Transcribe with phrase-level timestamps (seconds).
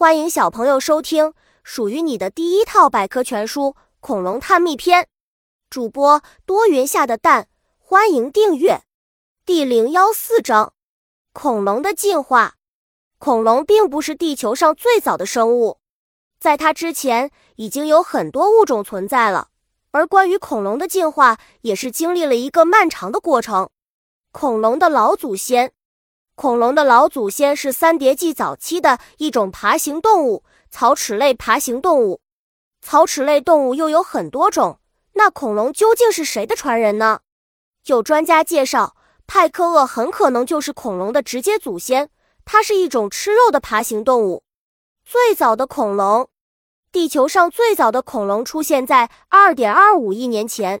[0.00, 3.64] 欢迎小朋友收听属于你的第一套百科全书
[4.00, 5.02] 《恐龙探秘篇》，
[5.68, 8.80] 主播多云下的蛋，欢迎订阅。
[9.44, 10.72] 第零幺四章：
[11.34, 12.54] 恐龙的进化。
[13.18, 15.80] 恐龙并不是地球上最早的生物，
[16.38, 19.48] 在它之前已经有很多物种存在了。
[19.90, 23.68] 而关于恐龙的进化，也是经历了一个漫长的过程。
[24.32, 25.74] 恐龙的老祖先。
[26.40, 32.22] 恐龙的老祖先是三叠纪早期的一种爬行动物——草齿类爬行动物。
[32.80, 34.78] 草齿类动物又有很多种，
[35.12, 37.20] 那恐龙究竟是谁的传人呢？
[37.84, 42.08] 有专家介绍，派克鳄很可能就是恐龙的直接祖先。
[42.46, 44.42] 它是一种吃肉的爬行动物。
[45.04, 46.30] 最早的恐龙，
[46.90, 50.80] 地球上最早的恐龙出现在2.25亿年前，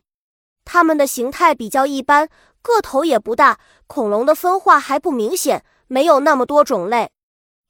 [0.64, 2.30] 它们的形态比较一般。
[2.62, 7.10] 个头也不大，恐龙的分化还不明显，没有那么多种类。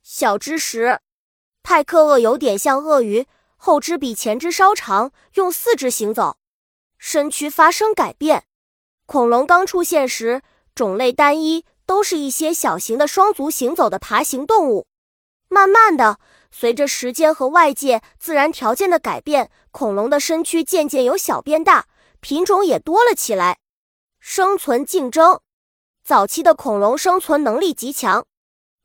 [0.03, 1.01] 小知识：
[1.63, 3.27] 派克鳄有点像鳄鱼，
[3.57, 6.39] 后肢比前肢稍长，用四肢行走，
[6.99, 8.45] 身躯发生改变。
[9.07, 10.43] 恐龙刚出现时，
[10.75, 14.87] 种类单一，都是一些小型的双足行走的爬行动物。
[15.49, 16.19] 慢慢的，
[16.51, 21.87] 随着时间和外界自然条件的改变，恐龙的身躯渐渐由小变大，
[22.21, 23.60] 品种也多了起来。
[24.21, 25.41] 生存竞争，
[26.05, 28.27] 早期的恐龙生存能力极强，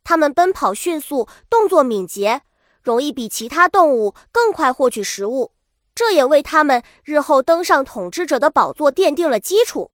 [0.01, 2.41] 它们奔跑迅速，动作敏捷，
[2.81, 5.51] 容易比其他动物更快获取食物，
[5.93, 9.91] 这也为它们日后登上统治者的宝座奠定了基础。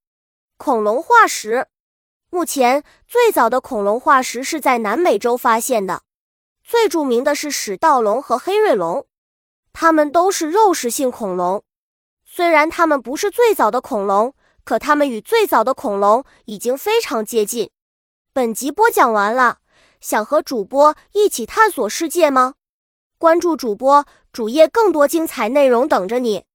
[0.57, 1.67] 恐龙化石，
[2.29, 6.03] 目前最早的恐龙化石是在南美洲发现的，
[6.63, 9.07] 最著名的是史盗龙和黑瑞龙，
[9.73, 11.63] 它们都是肉食性恐龙，
[12.23, 14.35] 虽然它们不是最早的恐龙。
[14.63, 17.69] 可它们与最早的恐龙已经非常接近。
[18.33, 19.59] 本集播讲完了，
[19.99, 22.55] 想和主播一起探索世界吗？
[23.17, 26.45] 关注主播主页，更多精彩内容等着你。